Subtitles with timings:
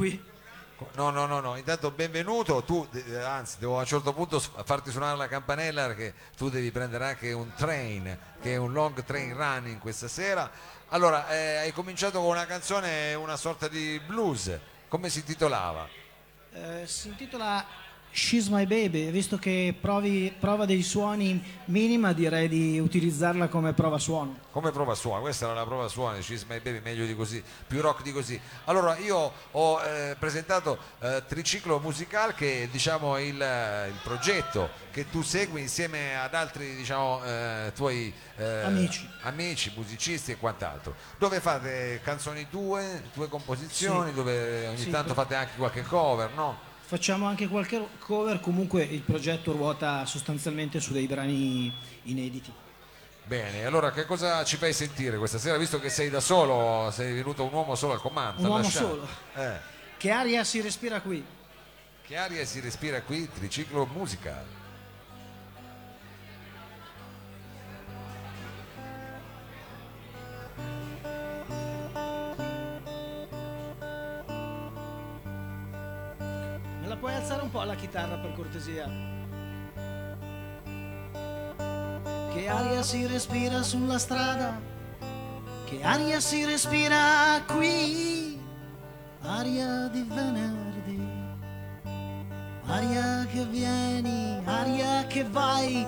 [0.00, 0.28] qui.
[0.94, 4.48] No, no, no, no, intanto benvenuto, tu eh, anzi devo a un certo punto s-
[4.64, 9.04] farti suonare la campanella perché tu devi prendere anche un train, che è un long
[9.04, 10.50] train running questa sera.
[10.88, 14.58] Allora, eh, hai cominciato con una canzone, una sorta di blues,
[14.88, 15.86] come si intitolava?
[16.54, 17.62] Eh, si intitola
[18.12, 23.98] She's My Baby, visto che provi, prova dei suoni minima direi di utilizzarla come prova
[23.98, 24.36] suono.
[24.50, 25.20] Come prova suono?
[25.20, 28.38] Questa era la prova suono, She's My Baby, meglio di così, più rock di così.
[28.64, 34.70] Allora, io ho eh, presentato eh, Triciclo Musical che è diciamo il, eh, il progetto
[34.90, 39.08] che tu segui insieme ad altri diciamo, eh, tuoi eh, Amici.
[39.22, 40.96] amici, musicisti e quant'altro.
[41.16, 44.14] Dove fate canzoni tue, tue composizioni, Sì.
[44.16, 46.68] dove ogni Sì, tanto per- fate anche qualche cover, no?
[46.90, 51.72] Facciamo anche qualche cover, comunque il progetto ruota sostanzialmente su dei brani
[52.02, 52.52] inediti.
[53.22, 57.12] Bene, allora che cosa ci fai sentire questa sera, visto che sei da solo, sei
[57.12, 58.40] venuto un uomo solo al comando?
[58.40, 58.88] Un uomo lasciato.
[58.88, 59.08] solo.
[59.36, 59.60] Eh.
[59.98, 61.24] Che aria si respira qui?
[62.04, 64.44] Che aria si respira qui, triciclo musical.
[77.00, 78.86] Puoi alzare un po' la chitarra per cortesia?
[82.32, 84.60] Che aria si respira sulla strada?
[85.64, 88.38] Che aria si respira qui?
[89.22, 91.08] Aria di venerdì.
[92.66, 95.84] Aria che vieni, aria che vai,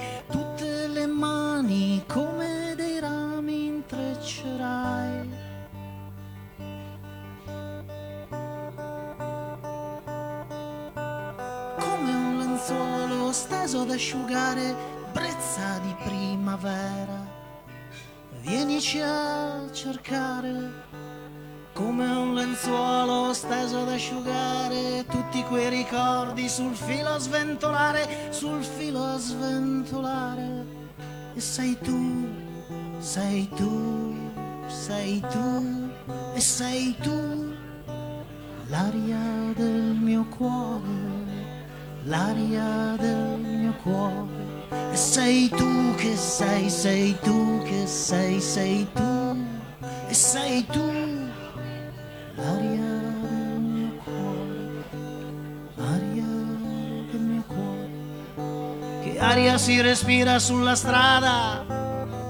[13.83, 14.75] ad asciugare
[15.13, 17.27] brezza di primavera.
[18.41, 20.71] Vienici a cercare
[21.73, 29.03] come un lenzuolo steso ad asciugare tutti quei ricordi sul filo a sventolare, sul filo
[29.05, 30.65] a sventolare.
[31.35, 32.29] E sei tu,
[32.99, 34.15] sei tu,
[34.69, 35.91] sei tu,
[36.35, 37.53] e sei tu
[38.69, 41.32] l'aria del mio cuore,
[42.05, 44.61] l'aria del mio cuore.
[44.93, 49.37] E sei tu che sei, sei tu che sei, sei tu,
[50.09, 50.91] e sei tu
[52.35, 54.85] l'aria del mio cuore,
[55.77, 56.25] l'aria
[57.11, 57.91] del mio cuore.
[59.03, 61.65] Che aria si respira sulla strada,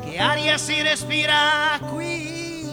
[0.05, 2.69] che aria si respira qui,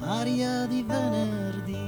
[0.00, 1.84] aria di venerdì.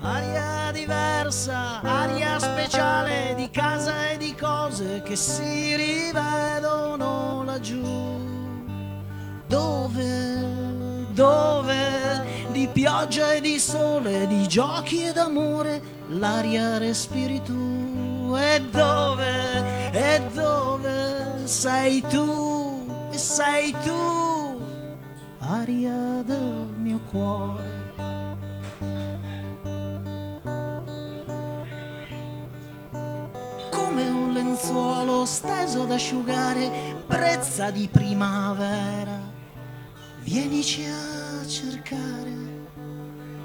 [0.00, 0.43] Aria
[0.74, 7.80] diversa, aria speciale di casa e di cose che si rivedono laggiù.
[9.46, 18.34] Dove, dove, di pioggia e di sole, di giochi ed amore, l'aria respiri tu.
[18.36, 24.60] E dove, e dove sei tu, e sei tu,
[25.38, 27.73] aria del mio cuore.
[33.94, 39.20] Come un lenzuolo steso ad asciugare brezza di primavera.
[40.18, 42.32] Vienici a cercare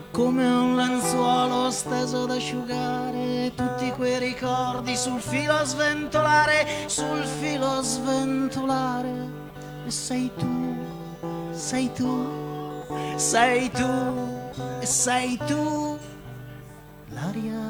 [0.10, 7.68] come un lenzuolo steso ad asciugare tutti quei ricordi sul filo a sventolare, sul filo
[7.68, 9.28] a sventolare.
[9.86, 10.76] E sei tu,
[11.52, 12.26] sei tu,
[13.18, 15.96] sei tu, e sei tu,
[17.10, 17.69] l'aria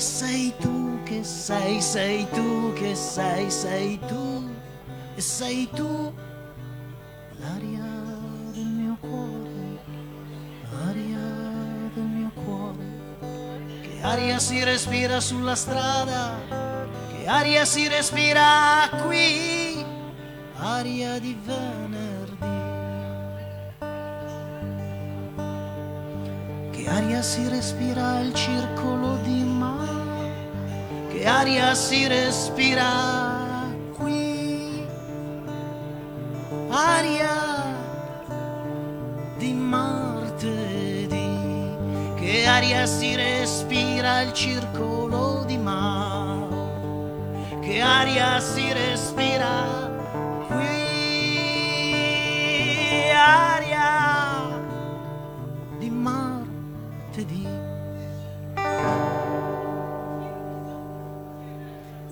[0.00, 4.48] e sei tu che sei, sei tu che sei, sei tu
[5.14, 6.10] e sei tu
[7.38, 7.84] l'aria
[8.50, 9.78] del mio cuore,
[10.72, 11.28] l'aria
[11.92, 12.84] del mio cuore.
[13.82, 16.32] Che aria si respira sulla strada,
[17.12, 19.84] che aria si respira qui,
[20.56, 22.09] aria di venerdì.
[26.90, 34.86] Aria si respira al circolo di mare, che aria si respira qui,
[36.68, 37.76] aria
[39.38, 41.38] di martedì,
[42.16, 46.48] che aria si respira al circolo di mare,
[47.60, 49.79] che aria si respira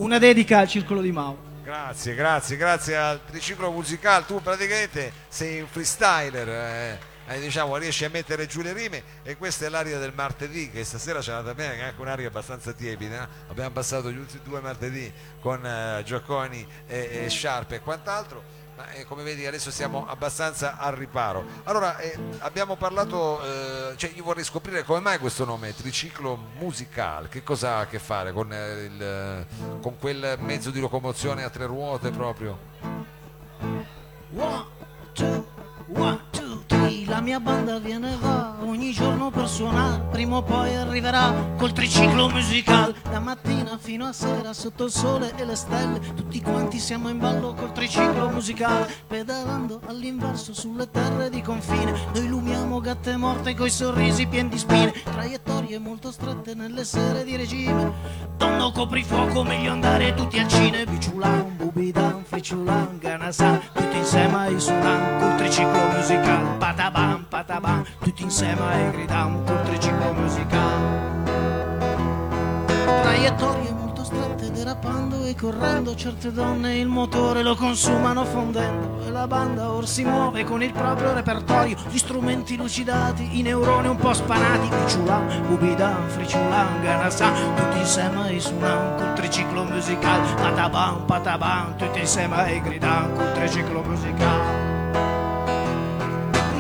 [0.09, 1.37] Una dedica al circolo di Mao.
[1.63, 4.25] Grazie, grazie, grazie al triciclo musicale.
[4.25, 9.37] Tu praticamente sei un freestyler, eh, eh, diciamo, riesci a mettere giù le rime e
[9.37, 12.73] questa è l'aria del martedì, che stasera c'è andata bene, che è anche un'aria abbastanza
[12.73, 13.29] tiepida.
[13.49, 15.13] Abbiamo passato gli ultimi due martedì
[15.43, 18.43] con eh, Giacconi e, e Sciarpe e quant'altro.
[18.79, 21.45] Ma eh, come vedi adesso siamo abbastanza al riparo.
[21.65, 27.27] Allora eh, abbiamo parlato, eh, cioè io vorrei scoprire come mai questo nome, triciclo musicale,
[27.27, 29.47] che cosa ha a che fare con, eh, il,
[29.83, 32.57] con quel mezzo di locomozione a tre ruote proprio?
[34.37, 34.65] One,
[35.13, 35.45] two,
[35.89, 37.05] one, two, three.
[37.05, 40.07] La mia banda viene va ogni giorno per suonare.
[40.11, 42.95] Prima o poi arriverà col triciclo musicale.
[43.11, 46.01] Da mattina fino a sera sotto il sole e le stelle.
[46.15, 48.89] Tutti quanti siamo in ballo col triciclo musicale.
[49.07, 51.93] Pedalando all'inverso sulle terre di confine.
[52.15, 54.93] Noi lumiamo gatte morte coi sorrisi pieni di spine.
[54.93, 57.93] Traiettorie molto strette nelle sere di regime.
[58.37, 60.85] Tonno coprifuoco, meglio andare tutti al cine.
[60.85, 63.61] Biciulan, bubidan, friciulan, ganasan.
[63.73, 66.57] Tutti insieme ai suonan col triciclo musicale.
[66.59, 71.07] Patabam, patabam, tutti insieme ai gridam col triciclo musicale.
[73.03, 75.95] Traiettorie molto strette, derapando e correndo.
[75.95, 79.07] Certe donne il motore lo consumano fondendo.
[79.07, 81.77] E la banda or si muove con il proprio repertorio.
[81.89, 84.69] Gli strumenti lucidati, i neuroni un po' spanati.
[84.69, 87.55] Biciulan, bubidan, friciulan, ganasan.
[87.55, 90.35] Tutti insieme ai suonan col triciclo musicale.
[90.35, 94.68] Patabam, patabam, tutti insieme ai gridam col triciclo musicale.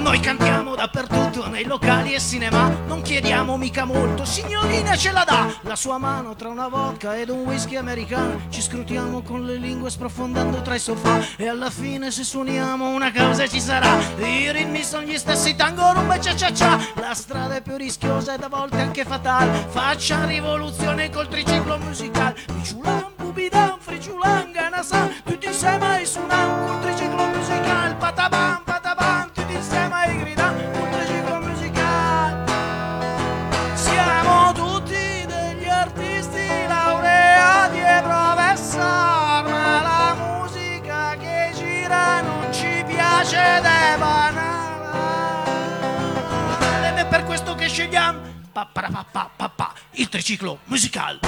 [0.08, 2.75] Noi cantiamo dappertutto, nei locali e cinema.
[2.87, 5.46] Non chiediamo mica molto, signorina ce la dà.
[5.60, 8.40] La sua mano tra una vodka ed un whisky americano.
[8.49, 11.20] Ci scrutiamo con le lingue sprofondando tra i sofà.
[11.37, 13.99] E alla fine se suoniamo una causa ci sarà.
[14.16, 16.78] I ritmi sono gli stessi, tango, rumba e cia cia.
[16.94, 19.66] La strada è più rischiosa ed a volte anche fatale.
[19.69, 22.34] Faccia rivoluzione col triciclo musicale.
[22.55, 25.20] Biciulan, bubidan, friciulan, ganasan.
[25.22, 27.94] Tutti insieme ai suonan col triciclo musicale.
[27.96, 28.62] Patabam,
[43.29, 43.59] piace
[46.89, 48.21] ed è per questo che scegliamo
[48.53, 51.21] pa, pa, pa, pa, pa, pa, il triciclo musicale.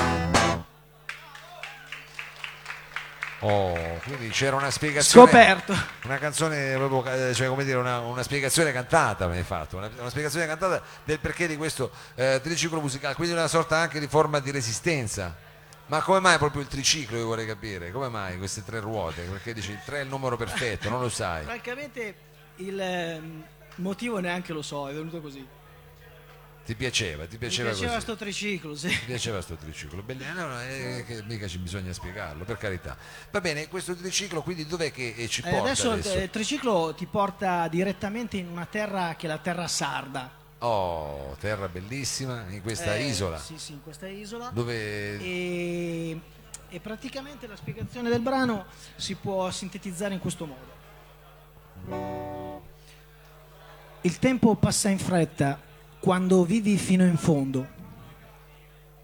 [3.42, 3.72] Oh,
[4.04, 5.26] quindi c'era una spiegazione.
[5.26, 5.74] Scoperto.
[6.04, 9.88] Una canzone proprio, eh, cioè come dire, una, una spiegazione cantata mi hai fatto, una,
[9.98, 14.08] una spiegazione cantata del perché di questo eh, triciclo musicale, quindi una sorta anche di
[14.08, 15.48] forma di resistenza.
[15.90, 19.22] Ma come mai proprio il triciclo, io vorrei capire, come mai queste tre ruote?
[19.22, 21.42] Perché dici il 3 è il numero perfetto, non lo sai.
[21.42, 22.14] Francamente
[22.56, 23.44] il ehm,
[23.76, 25.44] motivo neanche lo so, è venuto così.
[26.64, 28.02] Ti piaceva, ti Mi piaceva, piaceva così.
[28.02, 28.86] sto triciclo, sì.
[28.86, 30.00] Ti piaceva sto triciclo?
[30.02, 32.96] Bellino, no, è che mica ci bisogna spiegarlo, per carità.
[33.32, 36.16] Va bene, questo triciclo quindi dov'è che eh, ci Eh, porta adesso, adesso?
[36.16, 40.38] il triciclo ti porta direttamente in una terra che è la terra sarda.
[40.62, 44.50] Oh, terra bellissima, in questa Eh, isola, Sì, sì, in questa isola.
[44.52, 46.20] dove E,
[46.68, 48.66] e praticamente la spiegazione del brano
[48.96, 50.78] si può sintetizzare in questo modo.
[54.02, 55.58] Il tempo passa in fretta
[55.98, 57.78] quando vivi fino in fondo.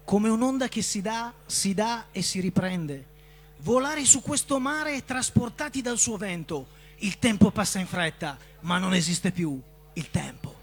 [0.03, 3.15] Come un'onda che si dà, si dà e si riprende.
[3.61, 6.67] Volare su questo mare trasportati dal suo vento.
[6.97, 9.59] Il tempo passa in fretta, ma non esiste più
[9.93, 10.56] il tempo.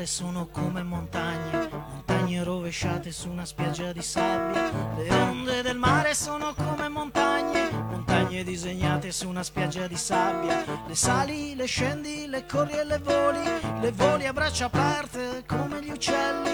[0.00, 4.70] Mare sono come montagne, montagne rovesciate su una spiaggia di sabbia.
[4.96, 10.64] Le onde del mare sono come montagne, montagne disegnate su una spiaggia di sabbia.
[10.86, 13.42] Le sali, le scendi, le corri e le voli,
[13.80, 16.49] le voli a braccia aperte come gli uccelli.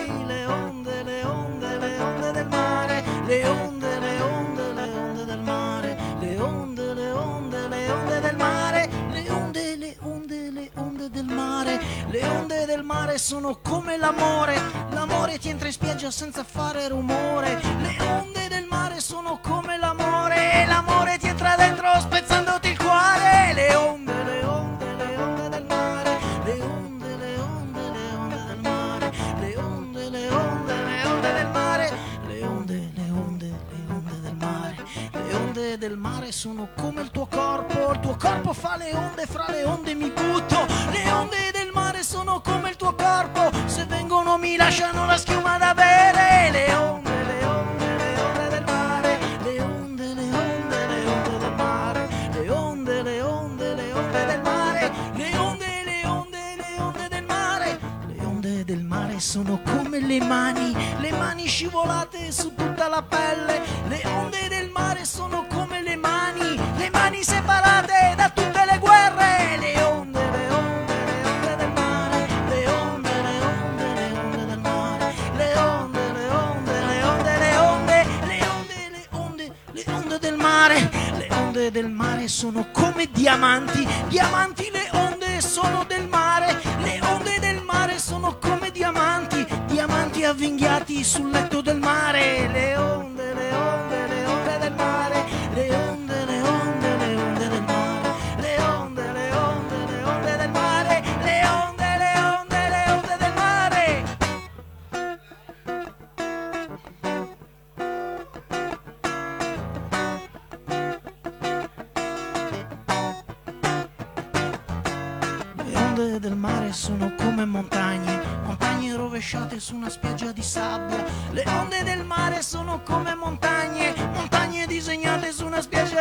[12.86, 14.56] Mare sono come l'amore,
[14.90, 20.64] l'amore ti entra in spiaggia senza fare rumore, le onde del mare sono come l'amore,
[20.66, 26.18] l'amore ti entra dentro spezzandoti il cuore, le onde, le onde, le onde del mare,
[26.44, 31.48] le onde, le onde, le onde del mare, le onde, le onde, le onde del
[31.48, 31.92] mare,
[32.28, 34.76] le onde, le onde, le onde del mare,
[35.10, 39.26] le onde del mare sono come il tuo corpo, il tuo corpo fa le onde,
[39.26, 40.55] fra le onde mi butto,
[44.76, 50.14] lasciano la schiuma da bere, le onde, le onde, le onde del mare, le onde,
[50.14, 55.38] le onde, le onde del mare, le onde, le onde, le onde del mare, le
[55.38, 60.76] onde, le onde, le onde del mare, le onde del mare sono come le mani,
[61.00, 63.62] le mani scivolate su tutta la pelle.
[63.88, 67.75] Le onde del mare sono come le mani, le mani separate
[81.66, 87.60] onde del mare sono come diamanti, diamanti le onde sono del mare, le onde del
[87.62, 92.95] mare sono come diamanti, diamanti avvinghiati sul letto del mare, le onde,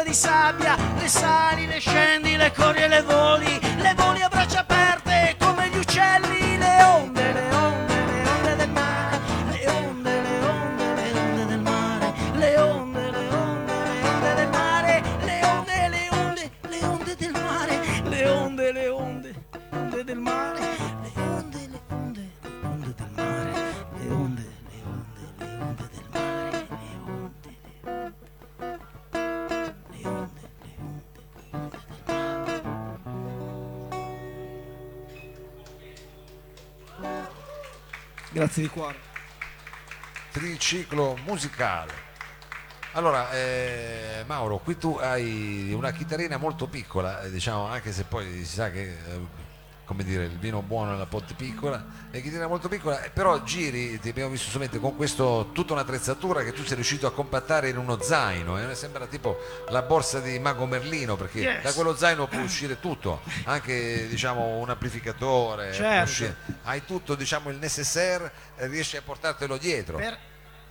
[0.06, 0.78] di sabbia.
[1.00, 3.60] Le sali, le scendi, le corri e le voli,
[38.36, 38.98] Grazie di cuore.
[40.34, 41.94] triciclo musicale.
[42.92, 48.44] Allora, eh, Mauro, qui tu hai una chitarrina molto piccola, eh, diciamo, anche se poi
[48.44, 49.20] si sa che, eh,
[49.86, 51.76] come dire, il vino buono nella botte piccola,
[52.12, 56.44] la chitarrina molto piccola, eh, però giri, ti abbiamo visto solamente con questo, tutta un'attrezzatura
[56.44, 59.38] che tu sei riuscito a compattare in uno zaino, eh, sembra tipo
[59.70, 61.62] la borsa di Mago Merlino, perché Yes.
[61.64, 66.36] da quello zaino può uscire tutto, anche diciamo un amplificatore, Certo.
[66.64, 70.18] hai tutto diciamo il necessaire, eh, riesci a portartelo dietro Per,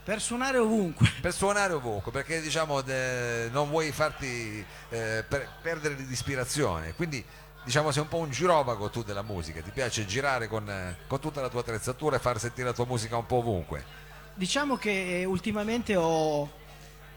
[0.03, 1.09] per suonare ovunque.
[1.21, 7.25] per suonare ovunque perché diciamo de- non vuoi farti eh, per- perdere l'ispirazione quindi
[7.65, 9.61] diciamo sei un po' un girovago tu della musica.
[9.61, 12.87] Ti piace girare con, eh, con tutta la tua attrezzatura e far sentire la tua
[12.87, 13.85] musica un po' ovunque.
[14.35, 16.49] Diciamo che eh, ultimamente ho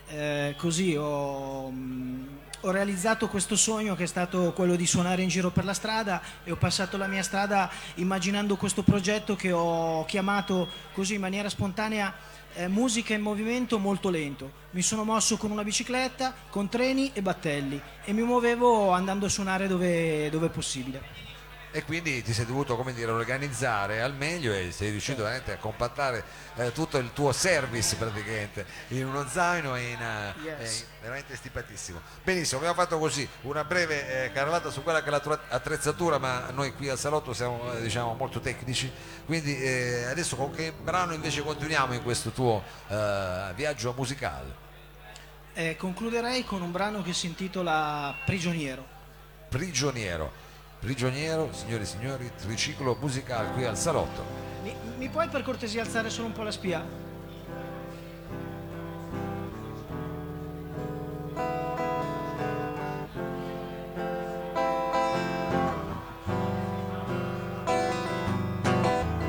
[0.10, 2.27] eh, così ho, mh,
[2.61, 6.21] ho realizzato questo sogno che è stato quello di suonare in giro per la strada
[6.43, 11.49] e ho passato la mia strada immaginando questo progetto che ho chiamato così in maniera
[11.49, 12.13] spontanea
[12.55, 14.51] eh, musica in movimento molto lento.
[14.71, 19.29] Mi sono mosso con una bicicletta, con treni e battelli e mi muovevo andando a
[19.29, 21.26] suonare dove, dove possibile.
[21.71, 25.57] E quindi ti sei dovuto come dire organizzare al meglio e sei riuscito veramente a
[25.57, 26.24] compattare
[26.55, 30.81] eh, tutto il tuo service praticamente in uno zaino e in, eh, Yes.
[30.81, 32.00] eh, veramente stipatissimo.
[32.24, 36.17] Benissimo abbiamo fatto così una breve eh, carrellata su quella che è la tua attrezzatura
[36.17, 38.91] ma noi qui al salotto siamo eh, diciamo molto tecnici.
[39.25, 44.65] Quindi eh, adesso con che brano invece continuiamo in questo tuo viaggio musicale?
[45.77, 48.86] Concluderei con un brano che si intitola Prigioniero.
[49.50, 50.45] prigioniero
[50.79, 54.24] prigioniero signori e signori triciclo musicale qui al salotto
[54.63, 56.86] Mi, mi puoi per cortesia alzare solo un po' la spia?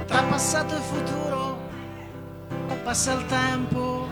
[0.07, 1.59] Tra passato e futuro
[2.83, 4.09] passa il tempo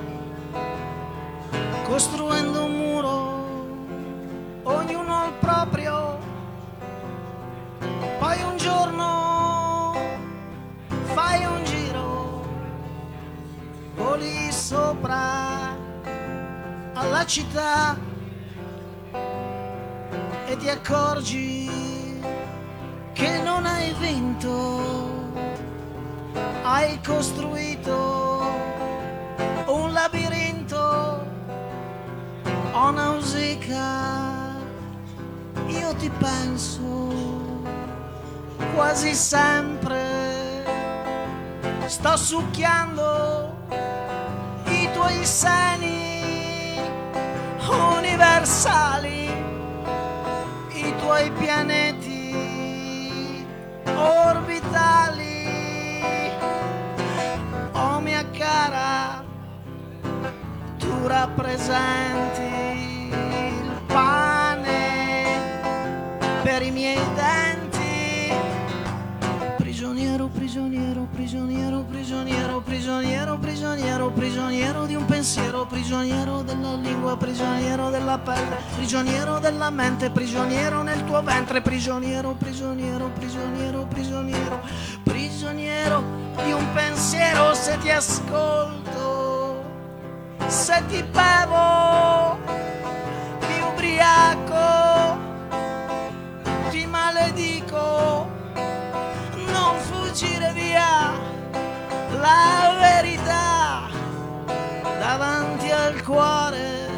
[1.86, 3.10] costruendo un muro,
[4.64, 5.95] ognuno il proprio.
[14.66, 15.78] Sopra
[16.94, 17.96] alla città
[20.44, 21.70] e ti accorgi
[23.12, 25.22] che non hai vinto,
[26.64, 28.42] hai costruito
[29.68, 31.24] un labirinto,
[32.72, 34.56] ho nausea,
[35.68, 37.12] io ti penso
[38.74, 40.24] quasi sempre.
[41.86, 43.55] Sto succhiando
[45.06, 46.78] i tuoi seni
[47.68, 49.30] universali,
[50.72, 52.34] i tuoi pianeti
[53.96, 55.44] orbitali.
[57.72, 59.24] Oh mia cara,
[60.78, 62.42] tu rappresenti
[63.12, 65.40] il pane
[66.42, 67.45] per i miei denti
[70.46, 78.56] prigioniero, prigioniero, prigioniero, prigioniero, prigioniero, prigioniero di un pensiero, prigioniero della lingua, prigioniero della pelle,
[78.76, 84.60] prigioniero della mente, prigioniero nel tuo ventre, prigioniero, prigioniero, prigioniero, prigioniero,
[85.02, 86.04] prigioniero
[86.44, 89.64] di un pensiero se ti ascolto,
[90.46, 92.38] se ti bevo,
[93.48, 94.45] mi ubriaco,
[102.26, 103.88] la verità
[104.98, 106.88] davanti al cuore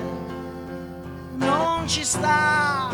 [1.37, 2.89] non ci sta.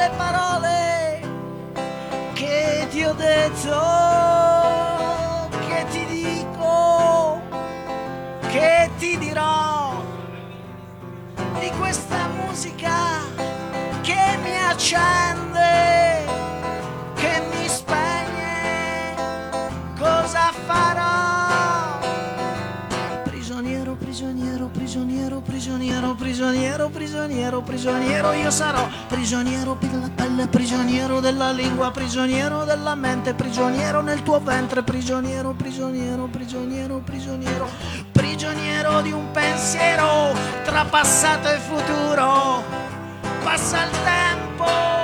[0.00, 1.20] Le parole
[2.32, 3.78] che ti ho detto
[5.66, 7.42] che ti dico
[8.48, 10.02] che ti dirò
[11.58, 12.98] di questa musica
[14.00, 15.29] che mi accende,
[25.38, 32.96] prigioniero, prigioniero, prigioniero, prigioniero, prigioniero, io sarò prigioniero della pelle, prigioniero della lingua, prigioniero della
[32.96, 37.68] mente, prigioniero nel tuo ventre, prigioniero, prigioniero, prigioniero, prigioniero,
[38.10, 40.34] prigioniero di un pensiero
[40.64, 42.64] tra passato e futuro.
[43.42, 44.99] Passa il tempo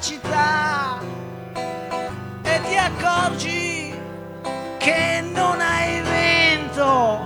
[0.00, 1.00] città
[2.42, 3.94] e ti accorgi
[4.78, 7.18] che non hai vento,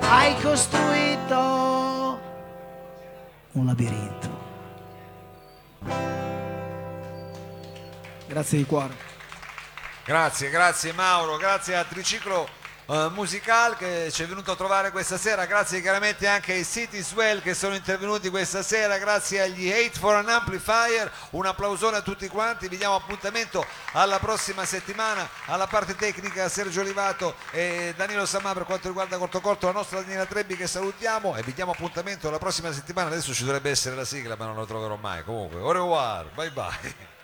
[0.00, 2.20] hai costruito
[3.52, 4.44] un labirinto.
[8.26, 8.94] Grazie di cuore.
[10.04, 12.55] Grazie, grazie Mauro, grazie a Triciclo
[12.86, 17.02] eh, Musical che ci è venuto a trovare questa sera, grazie chiaramente anche ai City
[17.02, 22.02] Swell che sono intervenuti questa sera, grazie agli Hate for an Amplifier, un applausone a
[22.02, 28.26] tutti quanti, vi diamo appuntamento alla prossima settimana, alla parte tecnica Sergio Olivato e Danilo
[28.26, 31.72] Samà per quanto riguarda Corto Corto, la nostra Daniela Trebbi che salutiamo e vi diamo
[31.72, 35.24] appuntamento alla prossima settimana, adesso ci dovrebbe essere la sigla ma non la troverò mai,
[35.24, 37.15] comunque, au revoir, bye bye.